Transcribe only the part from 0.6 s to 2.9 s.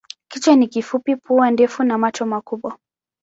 kifupi, pua ndefu na macho makubwa.